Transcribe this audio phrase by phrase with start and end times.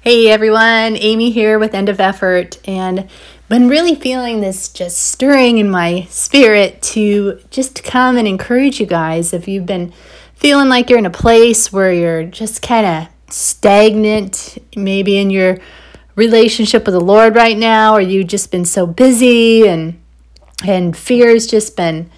[0.00, 3.08] Hey everyone, Amy here with End of Effort, and
[3.48, 8.86] been really feeling this just stirring in my spirit to just come and encourage you
[8.86, 9.32] guys.
[9.32, 9.92] If you've been
[10.34, 15.58] feeling like you're in a place where you're just kind of stagnant, maybe in your
[16.14, 20.00] relationship with the Lord right now, or you've just been so busy and
[20.64, 22.08] and fear's just been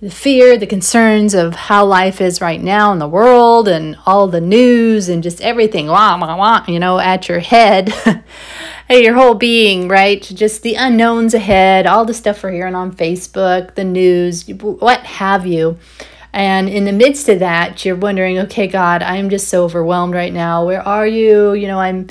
[0.00, 4.26] the fear, the concerns of how life is right now in the world and all
[4.28, 7.92] the news and just everything, wah, wah, wah, you know, at your head,
[8.90, 10.22] your whole being, right?
[10.22, 15.46] Just the unknowns ahead, all the stuff we're hearing on Facebook, the news, what have
[15.46, 15.78] you.
[16.32, 20.32] And in the midst of that, you're wondering, okay, God, I'm just so overwhelmed right
[20.32, 20.64] now.
[20.64, 21.52] Where are you?
[21.52, 22.08] You know, I'm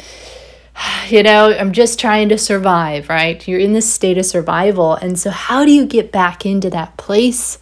[1.09, 3.45] you know, I'm just trying to survive, right?
[3.47, 4.93] You're in this state of survival.
[4.93, 7.57] And so, how do you get back into that place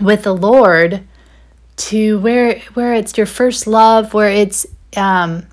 [0.00, 1.06] with the Lord
[1.76, 5.46] to where where it's your first love, where it's um,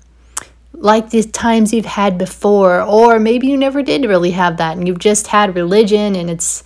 [0.72, 4.86] like the times you've had before, or maybe you never did really have that, and
[4.86, 6.62] you've just had religion, and it's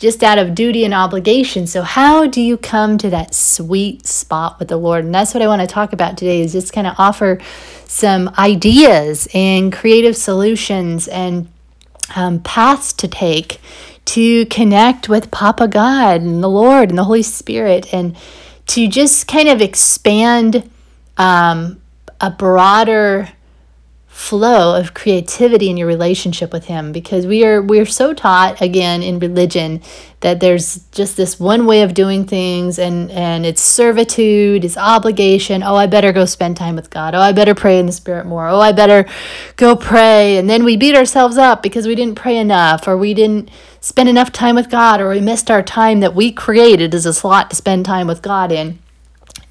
[0.00, 1.66] just out of duty and obligation.
[1.66, 5.04] So how do you come to that sweet spot with the Lord?
[5.04, 7.38] And that's what I want to talk about today is just kind of offer
[7.84, 11.48] some ideas and creative solutions and
[12.16, 13.60] um, paths to take
[14.06, 18.16] to connect with Papa God and the Lord and the Holy Spirit and
[18.68, 20.68] to just kind of expand
[21.16, 21.80] um,
[22.20, 23.28] a broader
[24.20, 29.02] flow of creativity in your relationship with him because we are we're so taught again
[29.02, 29.80] in religion
[30.20, 35.62] that there's just this one way of doing things and and it's servitude it's obligation.
[35.62, 37.14] Oh i better go spend time with god.
[37.14, 38.46] Oh i better pray in the spirit more.
[38.46, 39.06] Oh i better
[39.56, 40.36] go pray.
[40.36, 44.10] And then we beat ourselves up because we didn't pray enough or we didn't spend
[44.10, 47.48] enough time with god or we missed our time that we created as a slot
[47.48, 48.78] to spend time with god in.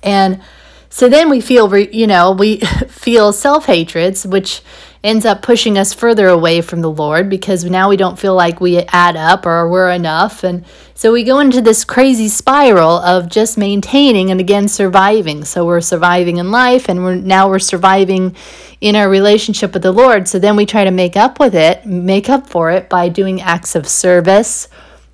[0.04, 0.42] And
[0.90, 4.62] so then we feel, you know, we feel self hatreds, which
[5.04, 8.59] ends up pushing us further away from the Lord because now we don't feel like
[8.59, 10.44] we add up or we're enough.
[10.44, 15.45] And so we go into this crazy spiral of just maintaining and again surviving.
[15.45, 18.36] So we're surviving in life and we're now we're surviving
[18.82, 20.28] in our relationship with the Lord.
[20.28, 23.42] So then we try to make up with it, make up for it by doing
[23.42, 24.67] acts of service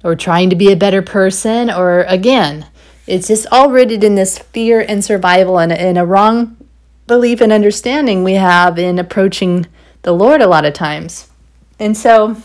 [0.04, 2.66] or trying to be a better person or again
[3.08, 6.58] it's just all rooted in this fear and survival and, and a wrong
[7.08, 9.68] belief and understanding we have in approaching
[10.02, 11.30] the Lord a lot of times.
[11.80, 12.38] And so,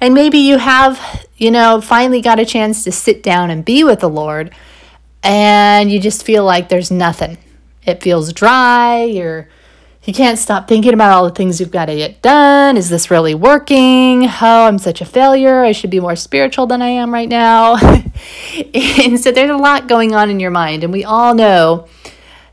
[0.00, 3.84] and maybe you have, you know, finally got a chance to sit down and be
[3.84, 4.54] with the Lord,
[5.22, 7.38] and you just feel like there's nothing.
[7.84, 9.48] It feels dry, you're
[10.08, 12.78] you can't stop thinking about all the things you've got to get done.
[12.78, 14.24] Is this really working?
[14.24, 15.62] Oh, I'm such a failure.
[15.62, 17.76] I should be more spiritual than I am right now.
[18.74, 20.82] and so there's a lot going on in your mind.
[20.82, 21.88] And we all know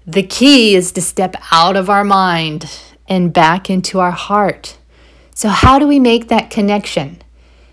[0.05, 2.69] the key is to step out of our mind
[3.07, 4.77] and back into our heart.
[5.33, 7.21] So, how do we make that connection?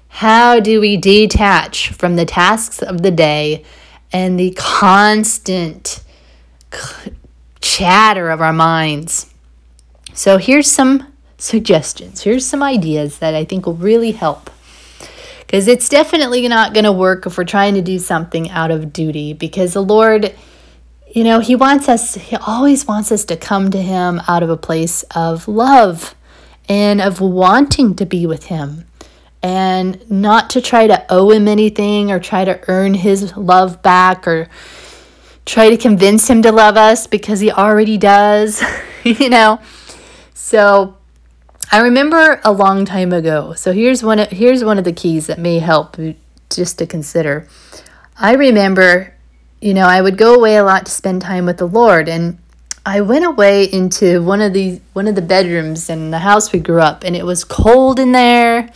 [0.06, 3.64] How do we detach from the tasks of the day
[4.12, 6.04] and the constant
[7.60, 9.31] chatter of our minds?
[10.14, 12.22] So here's some suggestions.
[12.22, 14.50] Here's some ideas that I think will really help.
[15.40, 18.92] Because it's definitely not going to work if we're trying to do something out of
[18.92, 20.34] duty because the Lord
[21.14, 24.48] you know, he wants us, he always wants us to come to him out of
[24.48, 26.14] a place of love
[26.68, 28.86] and of wanting to be with him
[29.42, 34.26] and not to try to owe him anything or try to earn his love back
[34.26, 34.48] or
[35.44, 38.62] try to convince him to love us because he already does,
[39.04, 39.60] you know.
[40.34, 40.96] So
[41.70, 43.54] I remember a long time ago.
[43.54, 45.96] So here's one of, here's one of the keys that may help
[46.50, 47.46] just to consider.
[48.16, 49.14] I remember,
[49.60, 52.38] you know, I would go away a lot to spend time with the Lord and
[52.84, 56.58] I went away into one of the one of the bedrooms in the house we
[56.58, 58.68] grew up and it was cold in there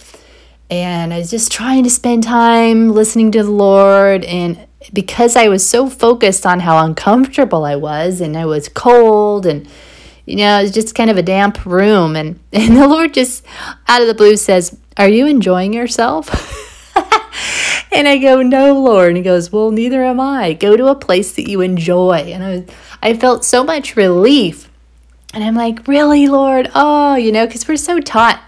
[0.70, 5.48] and I was just trying to spend time listening to the Lord and because I
[5.48, 9.68] was so focused on how uncomfortable I was and I was cold and
[10.26, 12.16] you know, it's just kind of a damp room.
[12.16, 13.44] And, and the Lord just
[13.88, 16.28] out of the blue says, Are you enjoying yourself?
[17.92, 19.08] and I go, No, Lord.
[19.08, 20.52] And he goes, Well, neither am I.
[20.52, 22.16] Go to a place that you enjoy.
[22.16, 22.64] And I, was,
[23.02, 24.68] I felt so much relief.
[25.32, 26.70] And I'm like, Really, Lord?
[26.74, 28.42] Oh, you know, because we're so taught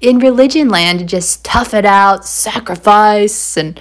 [0.00, 3.80] in religion land to just tough it out, sacrifice, and,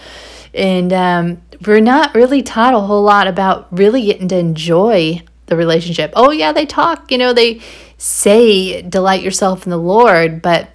[0.54, 5.22] and, um, we're not really taught a whole lot about really getting to enjoy
[5.54, 6.12] the relationship.
[6.16, 7.62] Oh, yeah, they talk, you know, they
[7.98, 10.70] say delight yourself in the Lord, but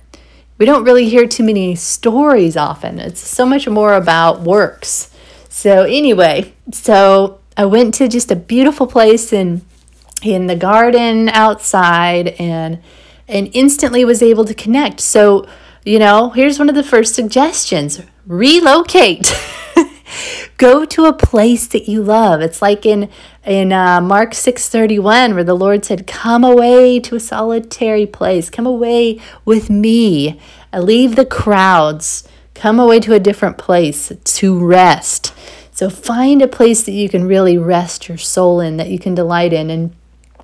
[0.56, 2.98] we don't really hear too many stories often.
[2.98, 5.10] It's so much more about works.
[5.48, 9.62] So, anyway, so I went to just a beautiful place in
[10.22, 12.80] in the garden outside and
[13.28, 15.00] and instantly was able to connect.
[15.00, 15.46] So,
[15.84, 18.00] you know, here's one of the first suggestions.
[18.26, 19.32] Relocate.
[20.56, 22.40] Go to a place that you love.
[22.40, 23.10] It's like in
[23.48, 28.50] in uh, Mark 6:31 where the Lord said, "Come away to a solitary place.
[28.50, 30.38] Come away with me.
[30.72, 32.24] Leave the crowds.
[32.54, 35.32] Come away to a different place to rest."
[35.72, 39.14] So find a place that you can really rest your soul in, that you can
[39.14, 39.94] delight in and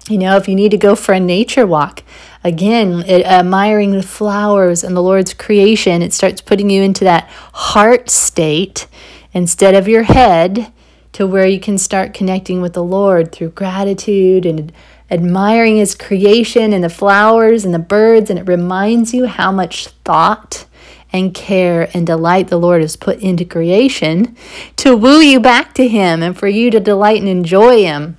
[0.09, 2.03] you know, if you need to go for a nature walk,
[2.43, 7.27] again, it, admiring the flowers and the Lord's creation, it starts putting you into that
[7.55, 8.87] heart state
[9.33, 10.71] instead of your head
[11.14, 14.72] to where you can start connecting with the Lord through gratitude and
[15.11, 18.31] admiring His creation and the flowers and the birds.
[18.31, 20.66] And it reminds you how much thought
[21.12, 24.37] and care and delight the Lord has put into creation
[24.75, 28.16] to woo you back to Him and for you to delight and enjoy Him.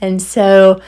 [0.00, 0.80] And so,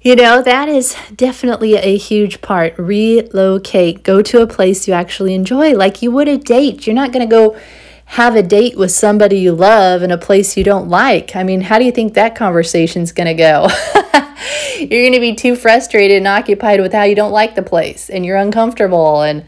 [0.00, 2.76] you know, that is definitely a huge part.
[2.76, 6.84] Relocate, go to a place you actually enjoy, like you would a date.
[6.84, 7.56] You're not going to go
[8.06, 11.34] have a date with somebody you love in a place you don't like.
[11.34, 13.68] I mean, how do you think that conversation's going to go?
[14.78, 18.10] you're going to be too frustrated and occupied with how you don't like the place
[18.10, 19.44] and you're uncomfortable and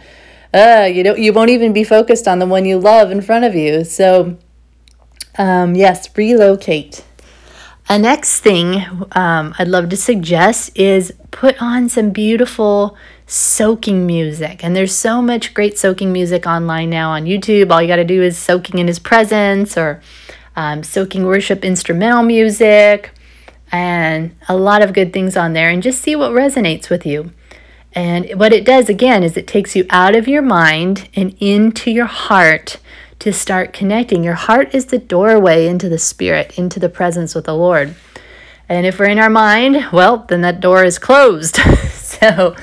[0.55, 3.45] uh, you don't you won't even be focused on the one you love in front
[3.45, 3.85] of you.
[3.85, 4.39] So
[5.37, 7.05] um, yes, relocate.
[7.89, 14.63] A next thing um, I'd love to suggest is put on some beautiful soaking music.
[14.63, 17.71] And there's so much great soaking music online now on YouTube.
[17.71, 20.01] All you got to do is soaking in His presence or
[20.55, 23.11] um, soaking worship instrumental music
[23.73, 25.69] and a lot of good things on there.
[25.69, 27.33] And just see what resonates with you.
[27.93, 31.91] And what it does again is it takes you out of your mind and into
[31.91, 32.79] your heart
[33.19, 34.23] to start connecting.
[34.23, 37.95] Your heart is the doorway into the spirit, into the presence with the Lord.
[38.69, 41.57] And if we're in our mind, well, then that door is closed.
[41.93, 42.55] so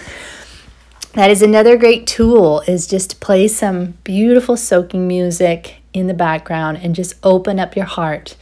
[1.13, 6.13] that is another great tool is just to play some beautiful soaking music in the
[6.13, 8.35] background and just open up your heart.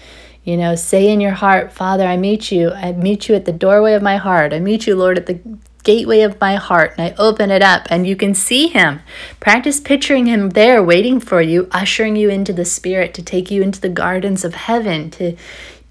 [0.43, 2.71] You know, say in your heart, Father, I meet you.
[2.71, 4.53] I meet you at the doorway of my heart.
[4.53, 5.39] I meet you, Lord, at the
[5.83, 9.01] gateway of my heart and I open it up and you can see him.
[9.39, 13.61] Practice picturing him there waiting for you, ushering you into the spirit to take you
[13.61, 15.35] into the gardens of heaven, to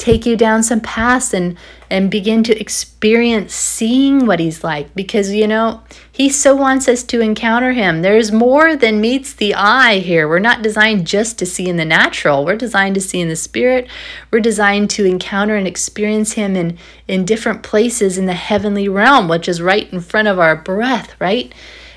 [0.01, 1.57] take you down some paths and
[1.91, 4.95] and begin to experience seeing what he's like.
[4.95, 8.03] Because you know he so wants us to encounter him.
[8.03, 10.27] There's more than meets the eye here.
[10.27, 12.45] We're not designed just to see in the natural.
[12.45, 13.89] We're designed to see in the spirit.
[14.31, 19.29] We're designed to encounter and experience him in in different places in the heavenly realm
[19.29, 21.55] which is right in front of our breath right?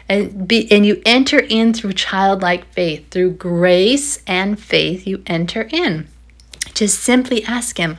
[0.09, 3.09] And be and you enter in through childlike faith.
[3.09, 6.09] Through grace and faith you enter in
[6.83, 7.97] just simply ask Him.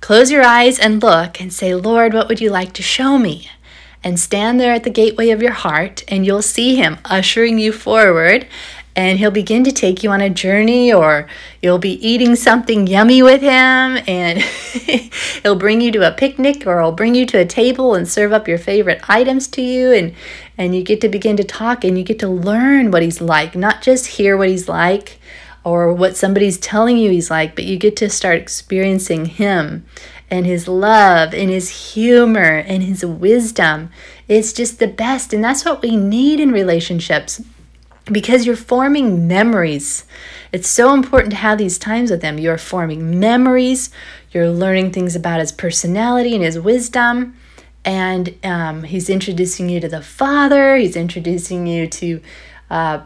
[0.00, 3.50] Close your eyes and look and say, Lord, what would you like to show me?
[4.04, 7.72] And stand there at the gateway of your heart, and you'll see Him ushering you
[7.72, 8.46] forward.
[8.94, 11.28] And He'll begin to take you on a journey, or
[11.60, 14.40] you'll be eating something yummy with Him, and
[15.42, 18.32] He'll bring you to a picnic, or He'll bring you to a table and serve
[18.32, 19.90] up your favorite items to you.
[19.92, 20.14] And,
[20.56, 23.56] and you get to begin to talk and you get to learn what He's like,
[23.56, 25.19] not just hear what He's like
[25.64, 29.84] or what somebody's telling you he's like, but you get to start experiencing him
[30.30, 33.90] and his love and his humor and his wisdom.
[34.28, 35.32] It's just the best.
[35.32, 37.42] And that's what we need in relationships
[38.04, 40.04] because you're forming memories.
[40.52, 42.38] It's so important to have these times with him.
[42.38, 43.90] You're forming memories,
[44.32, 47.36] you're learning things about his personality and his wisdom.
[47.84, 52.20] And um, he's introducing you to the Father, he's introducing you to
[52.68, 53.00] uh,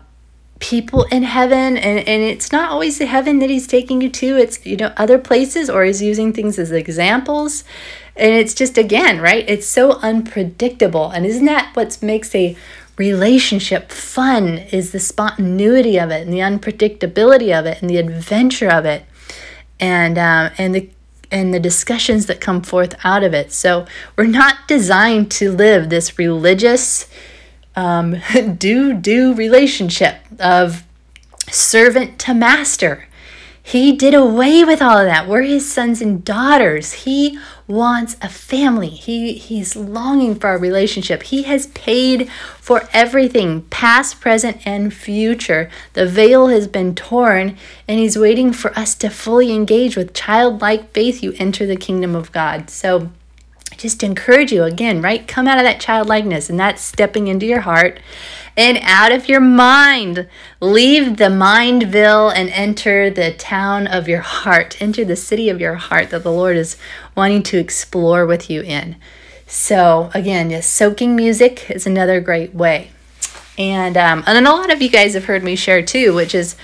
[0.61, 4.37] people in heaven and, and it's not always the heaven that he's taking you to.
[4.37, 7.65] It's you know other places or he's using things as examples.
[8.17, 11.11] And it's just again right it's so unpredictable.
[11.11, 12.57] And isn't that what makes a
[12.97, 18.71] relationship fun is the spontaneity of it and the unpredictability of it and the adventure
[18.71, 19.05] of it
[19.81, 20.89] and um, and the
[21.31, 23.53] and the discussions that come forth out of it.
[23.53, 27.09] So we're not designed to live this religious
[27.77, 28.17] um,
[28.59, 30.85] do do relationship of
[31.51, 33.09] servant to master.
[33.67, 35.27] He did away with all of that.
[35.27, 36.93] We're his sons and daughters.
[36.93, 38.91] He wants a family.
[38.91, 41.23] He he's longing for a relationship.
[41.23, 42.29] He has paid
[42.61, 45.71] for everything, past, present, and future.
[45.95, 47.57] The veil has been torn,
[47.89, 51.23] and he's waiting for us to fully engage with childlike faith.
[51.23, 52.69] You enter the kingdom of God.
[52.69, 53.11] So
[53.77, 55.27] just encourage you again, right?
[55.27, 58.01] Come out of that childlikeness and that's stepping into your heart
[58.57, 60.29] and out of your mind.
[60.61, 64.81] Leave the mindville and enter the town of your heart.
[64.81, 66.77] Enter the city of your heart that the Lord is
[67.17, 68.97] wanting to explore with you in.
[69.47, 72.91] So, again, yes, soaking music is another great way.
[73.59, 76.35] And, um, and then a lot of you guys have heard me share too, which
[76.35, 76.57] is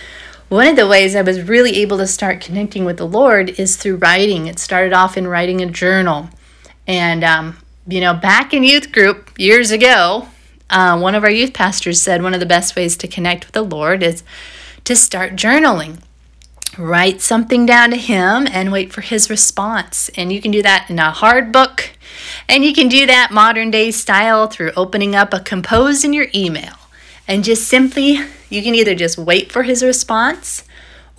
[0.49, 3.77] one of the ways I was really able to start connecting with the Lord is
[3.77, 4.49] through writing.
[4.49, 6.29] It started off in writing a journal.
[6.91, 7.57] And, um,
[7.87, 10.27] you know, back in youth group years ago,
[10.69, 13.55] uh, one of our youth pastors said one of the best ways to connect with
[13.55, 14.25] the Lord is
[14.83, 16.01] to start journaling.
[16.77, 20.09] Write something down to Him and wait for His response.
[20.17, 21.93] And you can do that in a hard book,
[22.49, 26.27] and you can do that modern day style through opening up a compose in your
[26.35, 26.75] email
[27.29, 28.19] and just simply,
[28.49, 30.65] you can either just wait for His response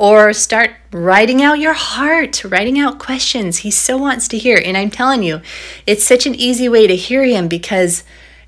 [0.02, 4.60] or start writing out your heart, writing out questions he so wants to hear.
[4.66, 5.42] And I'm telling you,
[5.86, 8.04] it's such an easy way to hear him because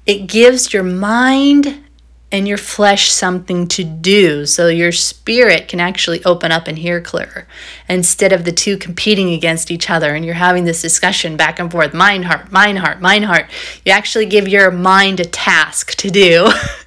[0.07, 1.83] it gives your mind
[2.31, 4.47] and your flesh something to do.
[4.47, 7.45] So your spirit can actually open up and hear clearer
[7.87, 11.71] instead of the two competing against each other and you're having this discussion back and
[11.71, 13.45] forth mind heart mind heart mind heart.
[13.85, 16.49] You actually give your mind a task to do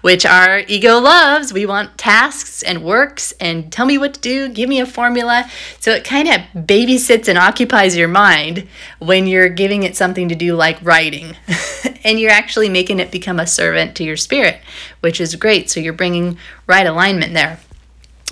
[0.00, 1.52] which our ego loves.
[1.52, 5.50] We want tasks and works and tell me what to do, give me a formula.
[5.80, 8.66] So it kind of babysits and occupies your mind
[8.98, 11.36] when you're giving it something to do like writing.
[12.04, 14.60] and you're actually making it become a servant to your spirit,
[15.00, 15.70] which is great.
[15.70, 17.58] So you're bringing right alignment there.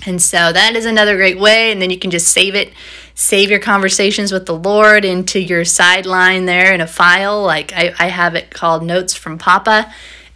[0.05, 1.71] And so that is another great way.
[1.71, 2.73] And then you can just save it,
[3.15, 7.41] save your conversations with the Lord into your sideline there in a file.
[7.41, 9.93] Like I, I have it called Notes from Papa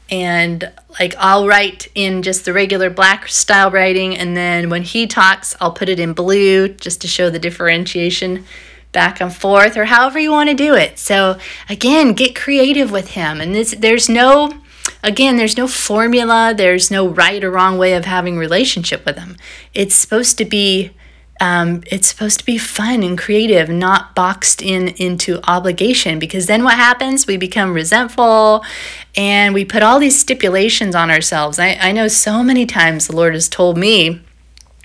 [0.10, 5.08] and like I'll write in just the regular black style writing and then when he
[5.08, 8.46] talks I'll put it in blue just to show the differentiation
[8.92, 10.98] back and forth or however you want to do it.
[10.98, 11.38] So
[11.70, 14.54] again, get creative with him and this there's no
[15.04, 19.36] again there's no formula, there's no right or wrong way of having relationship with him.
[19.74, 20.92] It's supposed to be
[21.40, 26.20] um, it's supposed to be fun and creative, not boxed in into obligation.
[26.20, 27.28] Because then what happens?
[27.28, 28.64] We become resentful
[29.16, 31.60] and we put all these stipulations on ourselves.
[31.60, 34.22] I, I know so many times the Lord has told me,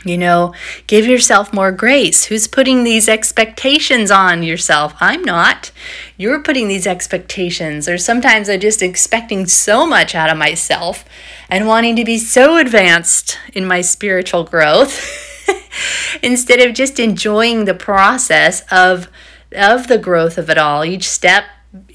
[0.05, 0.53] you know,
[0.87, 2.25] give yourself more grace.
[2.25, 4.95] Who's putting these expectations on yourself?
[5.01, 5.71] I'm not.
[6.17, 7.89] You're putting these expectations.
[7.89, 11.05] Or sometimes I'm just expecting so much out of myself
[11.49, 15.29] and wanting to be so advanced in my spiritual growth.
[16.23, 19.09] instead of just enjoying the process of
[19.53, 21.45] of the growth of it all each step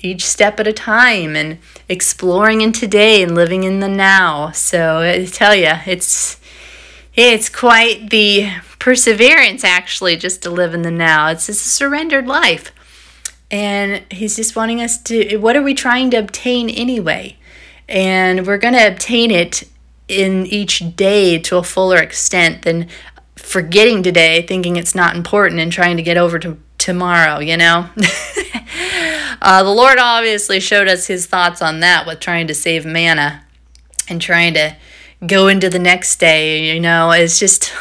[0.01, 4.51] each step at a time and exploring in today and living in the now.
[4.51, 6.39] So i tell you it's
[7.15, 8.49] it's quite the
[8.79, 11.27] perseverance actually just to live in the now.
[11.29, 12.71] It's, it's a surrendered life.
[13.49, 17.37] And he's just wanting us to what are we trying to obtain anyway?
[17.87, 19.63] And we're going to obtain it
[20.07, 22.87] in each day to a fuller extent than
[23.47, 27.89] forgetting today, thinking it's not important, and trying to get over to tomorrow, you know?
[29.41, 33.43] uh, the Lord obviously showed us his thoughts on that with trying to save manna
[34.09, 34.75] and trying to
[35.25, 37.11] go into the next day, you know?
[37.11, 37.73] It's just,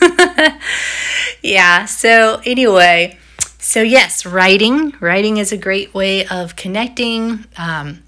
[1.42, 1.84] yeah.
[1.86, 3.18] So, anyway,
[3.58, 4.94] so yes, writing.
[5.00, 7.44] Writing is a great way of connecting.
[7.56, 8.04] Um,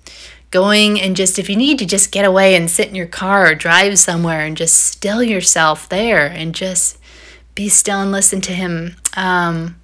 [0.50, 3.52] going and just if you need to just get away and sit in your car
[3.52, 6.98] or drive somewhere and just still yourself there and just
[7.60, 8.96] be still and listen to him.
[9.14, 9.76] Um,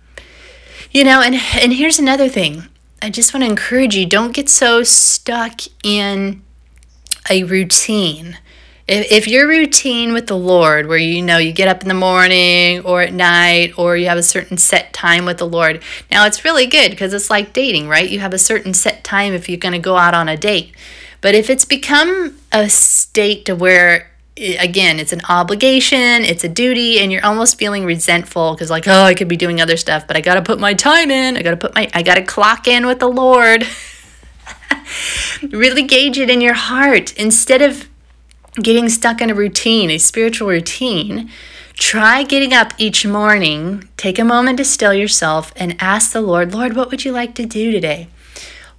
[0.90, 2.64] you know and and here's another thing.
[3.02, 6.42] I just want to encourage you don't get so stuck in
[7.28, 8.38] a routine.
[8.88, 11.95] If, if your routine with the lord where you know you get up in the
[12.09, 16.25] morning or at night or you have a certain set time with the lord now
[16.25, 18.09] it's really good because it's like dating right?
[18.09, 20.73] You have a certain set time if you're going to go out on a date.
[21.21, 26.99] But if it's become a state to where again it's an obligation it's a duty
[26.99, 30.16] and you're almost feeling resentful because like oh i could be doing other stuff but
[30.16, 32.99] i gotta put my time in i gotta put my i gotta clock in with
[32.99, 33.66] the lord
[35.50, 37.88] really gauge it in your heart instead of
[38.62, 41.31] getting stuck in a routine, a spiritual routine,
[41.75, 46.55] try getting up each morning, take a moment to still yourself, and ask the Lord,
[46.55, 48.09] Lord, what would you like to do today?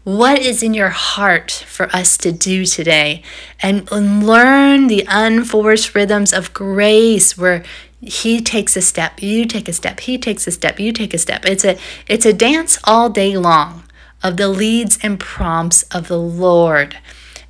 [0.07, 3.23] What is in your heart for us to do today?
[3.61, 7.61] And, learn the unforced rhythms of grace where
[7.99, 11.17] he takes a step, you take a step, he takes a step, you take a
[11.17, 11.43] step.
[11.43, 13.83] It's a it's a dance all day long
[14.23, 16.97] of the leads and prompts of the Lord.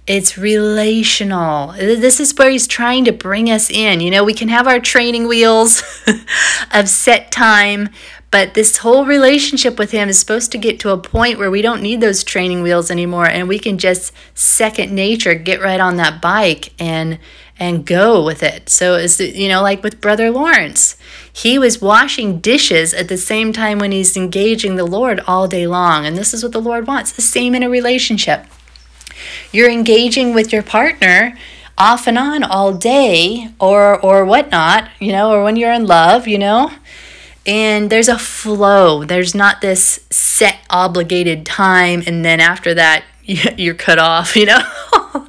[0.08, 1.74] It's relational.
[1.74, 4.00] This is where he's trying to bring us in.
[4.00, 5.84] You know, we can have our training wheels
[6.74, 7.90] of set time,
[8.30, 11.62] But this whole relationship with Him is supposed to get to a point where we
[11.62, 15.96] don't need those training wheels anymore and we can just second nature get right on
[15.98, 17.20] that bike and
[17.60, 18.70] and go with it.
[18.70, 20.98] So it's you know like with brother Lawrence.
[21.32, 25.66] He was washing dishes at the same time when he's engaging the Lord all day
[25.66, 27.12] long and this is what the Lord wants.
[27.14, 28.46] The same in a relationship.
[29.52, 31.38] You're engaging with your partner
[31.78, 36.28] off and on all day or or whatnot, you know, or when you're in love,
[36.28, 36.72] you know.
[37.48, 39.06] And there's a flow.
[39.06, 44.62] There's not this set obligated time and then after that you're cut off, you know.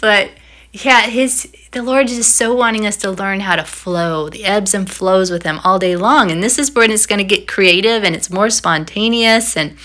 [0.00, 0.30] but
[0.72, 4.44] yeah, his the Lord is just so wanting us to learn how to flow, the
[4.44, 6.30] ebbs and flows with him all day long.
[6.30, 9.76] And this is when it's going to get creative and it's more spontaneous and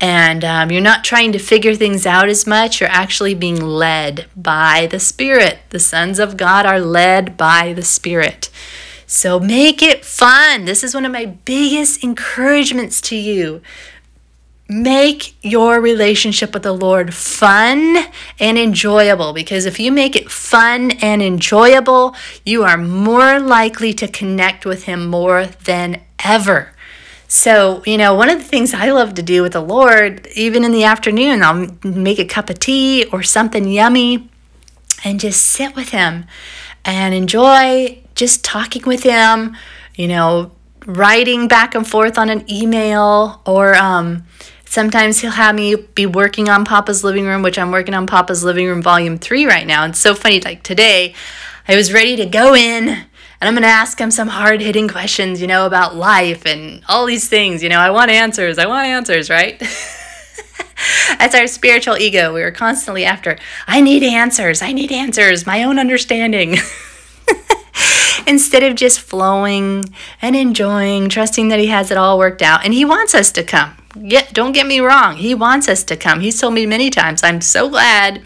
[0.00, 2.80] and um, you're not trying to figure things out as much.
[2.80, 5.60] You're actually being led by the Spirit.
[5.70, 8.50] The sons of God are led by the Spirit.
[9.06, 10.66] So make it fun.
[10.66, 13.62] This is one of my biggest encouragements to you.
[14.68, 17.96] Make your relationship with the Lord fun
[18.38, 22.14] and enjoyable because if you make it fun and enjoyable,
[22.44, 26.72] you are more likely to connect with Him more than ever.
[27.26, 30.62] So, you know, one of the things I love to do with the Lord, even
[30.62, 34.28] in the afternoon, I'll make a cup of tea or something yummy
[35.04, 36.26] and just sit with Him
[36.84, 39.56] and enjoy just talking with Him,
[39.94, 40.52] you know,
[40.86, 44.24] writing back and forth on an email or, um,
[44.72, 48.42] Sometimes he'll have me be working on Papa's Living Room, which I'm working on Papa's
[48.42, 49.84] Living Room Volume 3 right now.
[49.84, 50.40] It's so funny.
[50.40, 51.14] Like today,
[51.68, 53.06] I was ready to go in and
[53.42, 57.04] I'm going to ask him some hard hitting questions, you know, about life and all
[57.04, 57.62] these things.
[57.62, 58.56] You know, I want answers.
[58.56, 59.58] I want answers, right?
[61.18, 62.32] That's our spiritual ego.
[62.32, 64.62] We were constantly after, I need answers.
[64.62, 65.44] I need answers.
[65.44, 66.56] My own understanding.
[68.32, 69.84] Instead of just flowing
[70.20, 72.64] and enjoying, trusting that He has it all worked out.
[72.64, 73.76] And He wants us to come.
[74.08, 75.16] Get, don't get me wrong.
[75.16, 76.20] He wants us to come.
[76.20, 78.22] He's told me many times, I'm so glad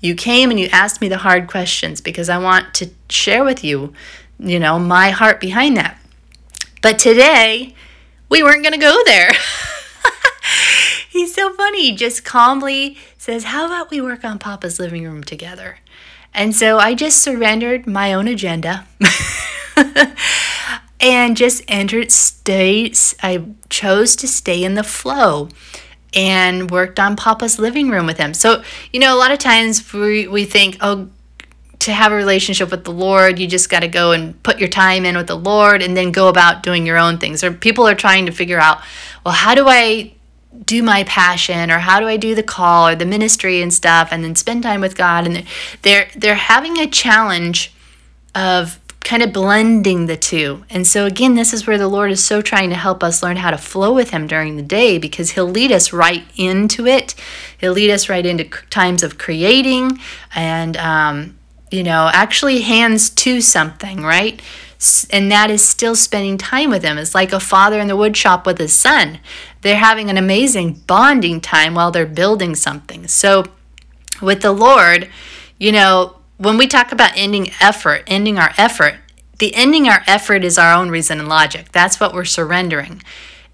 [0.00, 3.64] you came and you asked me the hard questions because I want to share with
[3.64, 3.94] you
[4.38, 5.98] you know, my heart behind that.
[6.80, 7.74] But today,
[8.28, 9.32] we weren't going to go there.
[11.10, 11.90] He's so funny.
[11.90, 15.78] He just calmly says, How about we work on Papa's living room together?
[16.34, 18.86] And so I just surrendered my own agenda
[21.00, 23.14] and just entered states.
[23.22, 25.48] I chose to stay in the flow
[26.14, 28.34] and worked on Papa's living room with him.
[28.34, 31.08] So, you know, a lot of times we, we think, oh,
[31.80, 34.68] to have a relationship with the Lord, you just got to go and put your
[34.68, 37.44] time in with the Lord and then go about doing your own things.
[37.44, 38.82] Or people are trying to figure out,
[39.24, 40.12] well, how do I
[40.64, 44.08] do my passion or how do I do the call or the ministry and stuff
[44.10, 45.44] and then spend time with God and
[45.82, 47.72] they're they're having a challenge
[48.34, 50.64] of kind of blending the two.
[50.68, 53.36] And so again, this is where the Lord is so trying to help us learn
[53.36, 57.14] how to flow with him during the day because he'll lead us right into it.
[57.56, 59.98] He'll lead us right into times of creating
[60.34, 61.38] and um,
[61.70, 64.42] you know, actually hands to something, right?
[65.10, 66.98] And that is still spending time with him.
[66.98, 69.18] It's like a father in the woodshop with his son.
[69.62, 73.08] They're having an amazing bonding time while they're building something.
[73.08, 73.44] So,
[74.22, 75.08] with the Lord,
[75.58, 78.94] you know, when we talk about ending effort, ending our effort,
[79.38, 81.72] the ending our effort is our own reason and logic.
[81.72, 83.02] That's what we're surrendering.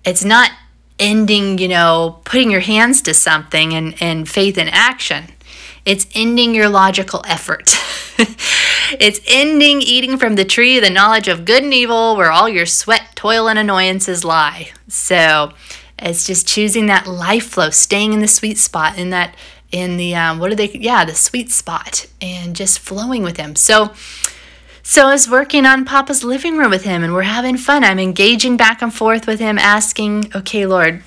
[0.05, 0.51] It's not
[0.99, 5.25] ending, you know, putting your hands to something and, and faith in action.
[5.85, 7.77] It's ending your logical effort.
[8.99, 12.67] it's ending eating from the tree the knowledge of good and evil where all your
[12.67, 14.71] sweat, toil, and annoyances lie.
[14.89, 15.53] So
[15.99, 19.35] it's just choosing that life flow, staying in the sweet spot, in that,
[19.73, 23.55] in the, um, what are they, yeah, the sweet spot, and just flowing with Him.
[23.57, 23.93] So,
[24.87, 27.83] so I was working on Papa's living room with him and we're having fun.
[27.83, 31.03] I'm engaging back and forth with him, asking, okay, Lord,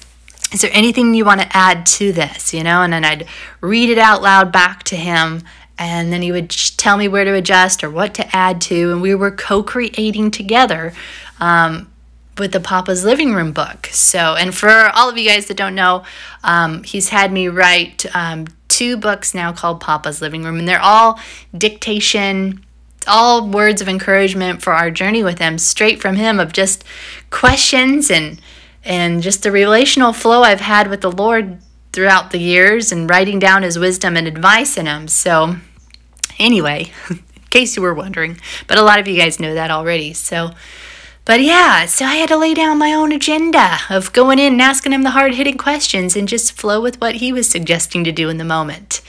[0.52, 2.54] is there anything you want to add to this?
[2.54, 3.28] You know, and then I'd
[3.62, 5.44] read it out loud back to him,
[5.78, 9.02] and then he would tell me where to adjust or what to add to, and
[9.02, 10.94] we were co creating together.
[11.40, 11.92] Um,
[12.38, 13.88] with the Papa's Living Room book.
[13.88, 16.04] So, and for all of you guys that don't know,
[16.44, 20.80] um, he's had me write um, two books now called Papa's Living Room, and they're
[20.80, 21.20] all
[21.58, 22.64] dictation,
[23.08, 26.84] all words of encouragement for our journey with him, straight from him of just
[27.30, 28.40] questions and
[28.88, 31.60] and just the relational flow I've had with the Lord
[31.91, 35.08] throughout the years and writing down his wisdom and advice in him.
[35.10, 35.58] So,
[36.39, 40.13] anyway, in case you were wondering, but a lot of you guys know that already.
[40.13, 40.52] So,
[41.26, 44.62] but yeah, so I had to lay down my own agenda of going in and
[44.62, 48.13] asking him the hard hitting questions and just flow with what he was suggesting to
[48.13, 49.02] do in the moment.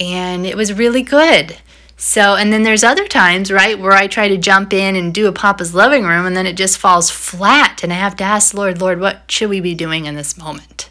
[0.00, 1.58] And it was really good.
[2.04, 5.28] So, and then there's other times, right, where I try to jump in and do
[5.28, 7.84] a Papa's Living Room and then it just falls flat.
[7.84, 10.90] And I have to ask Lord, Lord, what should we be doing in this moment?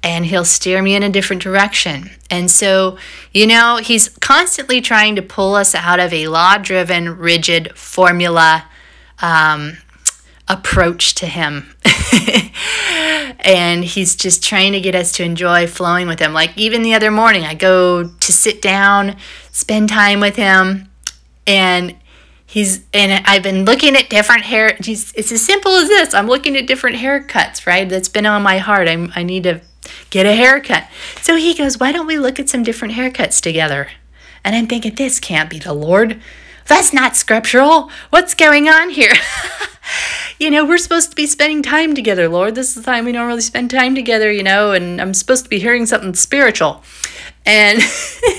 [0.00, 2.10] And He'll steer me in a different direction.
[2.30, 2.98] And so,
[3.32, 8.66] you know, He's constantly trying to pull us out of a law driven, rigid formula
[9.20, 9.78] um,
[10.48, 11.74] approach to Him.
[13.40, 16.32] and he's just trying to get us to enjoy flowing with him.
[16.32, 19.16] Like even the other morning, I go to sit down,
[19.52, 20.88] spend time with him,
[21.46, 21.96] and
[22.46, 24.76] he's and I've been looking at different hair.
[24.78, 26.14] It's as simple as this.
[26.14, 27.88] I'm looking at different haircuts, right?
[27.88, 28.88] That's been on my heart.
[28.88, 29.60] I'm, I need to
[30.10, 30.88] get a haircut.
[31.22, 33.88] So he goes, Why don't we look at some different haircuts together?
[34.44, 36.20] And I'm thinking, This can't be the Lord.
[36.66, 37.90] That's not scriptural.
[38.10, 39.14] What's going on here?
[40.38, 42.54] you know, we're supposed to be spending time together, Lord.
[42.54, 45.44] This is the time we don't really spend time together, you know, and I'm supposed
[45.44, 46.82] to be hearing something spiritual.
[47.44, 47.80] And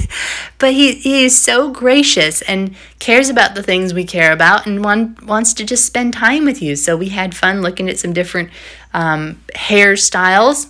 [0.60, 4.84] but he he is so gracious and cares about the things we care about and
[4.84, 6.76] one wants to just spend time with you.
[6.76, 8.50] So we had fun looking at some different
[8.94, 10.70] um, hairstyles.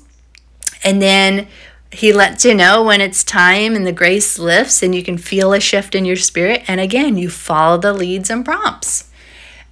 [0.84, 1.48] And then
[1.92, 5.52] he lets you know when it's time and the grace lifts and you can feel
[5.52, 6.64] a shift in your spirit.
[6.68, 9.09] And again, you follow the leads and prompts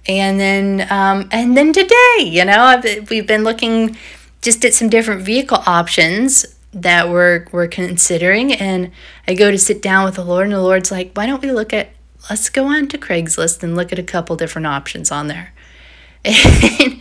[0.08, 3.96] and then um, and then today you know I've, we've been looking
[4.42, 8.52] just at some different vehicle options that we're we're considering.
[8.52, 8.90] And
[9.26, 11.52] I go to sit down with the Lord and the Lord's like why don't we
[11.52, 11.90] look at
[12.30, 15.52] let's go on to Craigslist and look at a couple different options on there
[16.24, 17.00] and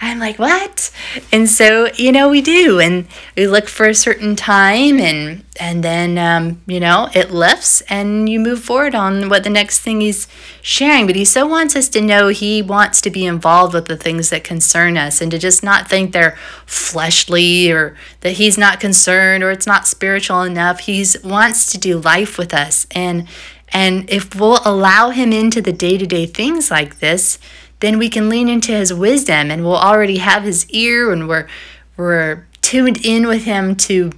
[0.00, 0.90] I'm like, what?
[1.32, 2.80] And so, you know, we do.
[2.80, 7.82] And we look for a certain time and and then um, you know, it lifts
[7.82, 10.26] and you move forward on what the next thing he's
[10.60, 11.06] sharing.
[11.06, 14.30] But he so wants us to know he wants to be involved with the things
[14.30, 16.36] that concern us and to just not think they're
[16.66, 20.80] fleshly or that he's not concerned or it's not spiritual enough.
[20.80, 22.86] He's wants to do life with us.
[22.90, 23.28] And
[23.72, 27.38] and if we'll allow him into the day-to-day things like this,
[27.82, 31.48] then we can lean into his wisdom and we'll already have his ear and we're
[31.96, 34.12] we're tuned in with him to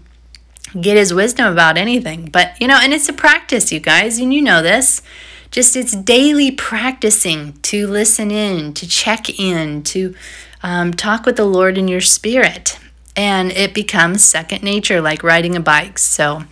[0.78, 2.26] get his wisdom about anything.
[2.26, 5.02] But you know, and it's a practice, you guys, and you know this.
[5.50, 10.14] Just it's daily practicing to listen in, to check in, to
[10.62, 12.78] um, talk with the Lord in your spirit.
[13.16, 15.98] And it becomes second nature, like riding a bike.
[15.98, 16.42] So,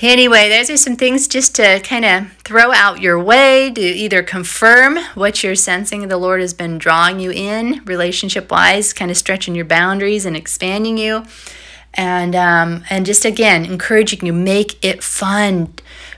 [0.00, 4.22] Anyway, those are some things just to kind of throw out your way to either
[4.22, 9.16] confirm what you're sensing the Lord has been drawing you in relationship wise, kind of
[9.16, 11.24] stretching your boundaries and expanding you.
[11.94, 15.74] And um, and just again encouraging you make it fun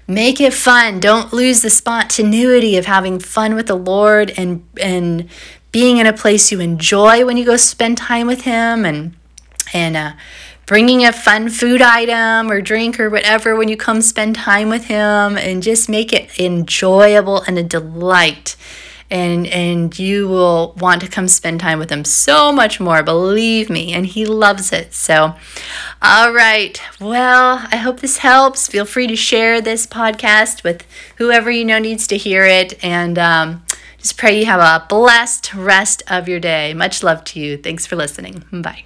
[0.06, 5.30] make it fun don't lose the spontaneity of having fun with the lord and and
[5.70, 9.14] being in a place you enjoy when you go spend time with him and
[9.72, 10.12] and uh,
[10.70, 14.84] bringing a fun food item or drink or whatever when you come spend time with
[14.84, 18.54] him and just make it enjoyable and a delight.
[19.10, 23.68] And and you will want to come spend time with him so much more believe
[23.68, 24.94] me and he loves it.
[24.94, 25.34] So
[26.00, 26.80] all right.
[27.00, 28.68] Well i hope this helps.
[28.68, 32.78] Feel free to share this podcast with whoever you know needs to hear it.
[32.84, 33.64] And um,
[33.98, 36.74] just pray you have a blessed rest of your day.
[36.74, 37.56] Much love to you.
[37.56, 38.44] Thanks for listening.
[38.52, 38.84] Bye